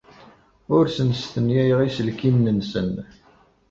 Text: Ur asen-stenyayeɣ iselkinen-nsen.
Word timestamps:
Ur 0.75 0.85
asen-stenyayeɣ 0.85 1.79
iselkinen-nsen. 1.83 2.89